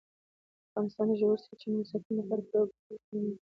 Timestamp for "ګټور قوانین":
2.71-3.15